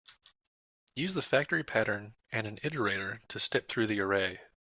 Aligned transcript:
Use 0.95 1.13
the 1.13 1.21
factory 1.21 1.63
pattern 1.63 2.15
and 2.31 2.47
an 2.47 2.57
iterator 2.63 3.19
to 3.27 3.37
step 3.39 3.69
through 3.69 3.85
the 3.85 3.99
array. 3.99 4.41